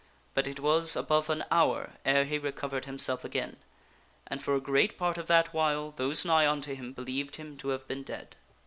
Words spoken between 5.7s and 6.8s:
those nigh unto